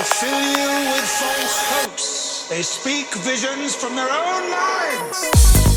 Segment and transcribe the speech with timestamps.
[0.00, 2.48] They fill you with false hopes.
[2.48, 5.69] They speak visions from their own minds.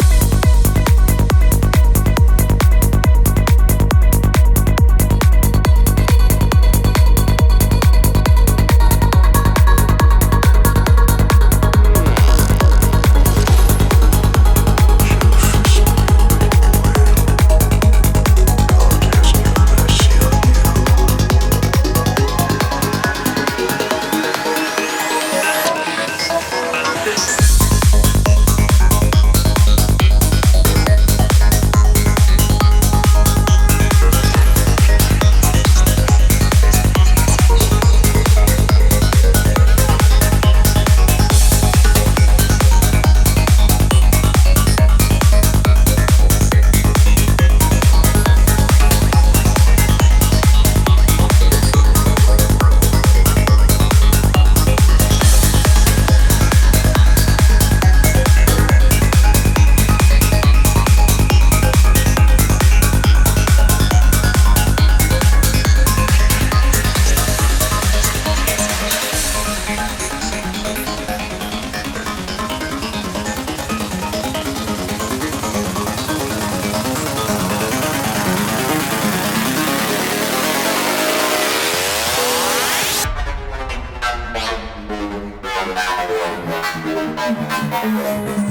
[87.83, 88.42] Bye.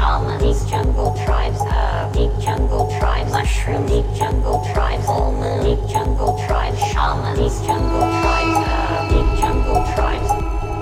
[0.00, 5.30] Inshallah, these jungle tribes, uh, deep jungle tribes, mushroom, deep jungle tribes, all
[5.62, 10.30] deep jungle tribes, shaman, these jungle tribes, uh, deep jungle tribes,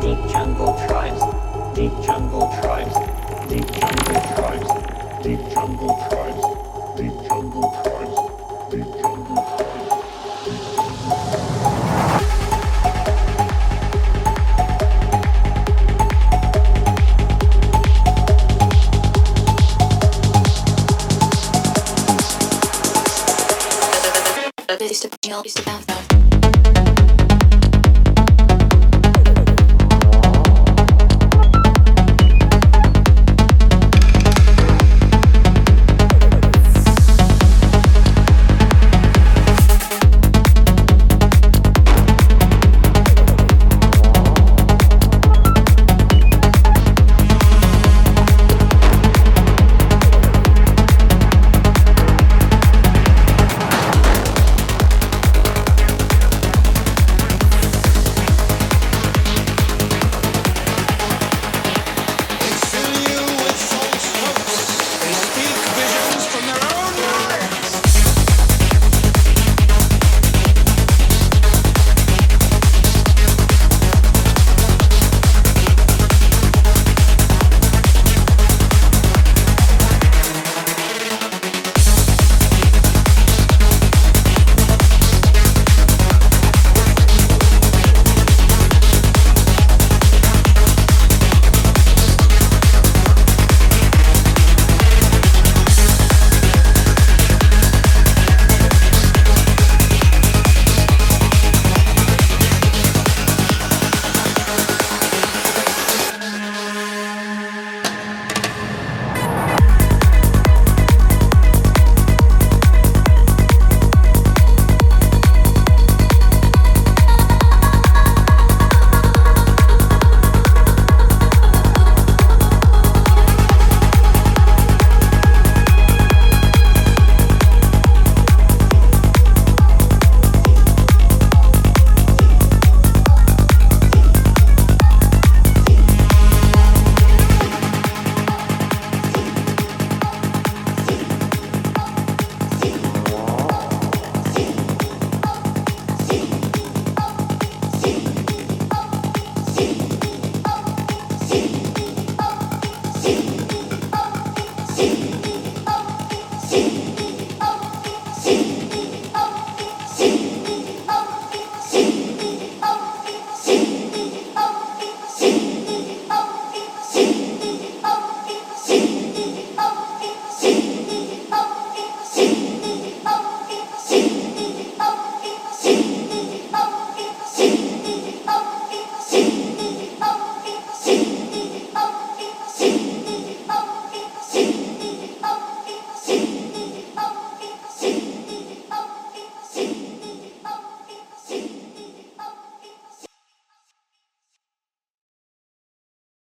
[0.04, 1.20] deep jungle tribes,
[1.74, 2.94] deep jungle tribes,
[3.50, 4.70] deep jungle tribes,
[5.24, 6.44] deep jungle tribes,
[6.96, 8.27] deep jungle tribes.
[24.68, 25.08] Mr.
[25.22, 25.42] Mr.
[25.42, 25.64] Mr.
[25.64, 26.27] Mr.